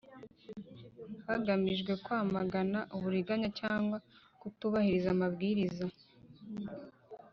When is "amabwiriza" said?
5.15-5.85